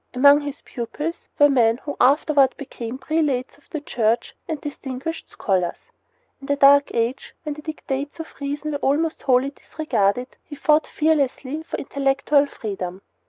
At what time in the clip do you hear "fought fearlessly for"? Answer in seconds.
10.55-11.77